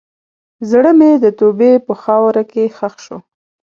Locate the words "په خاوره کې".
1.85-2.63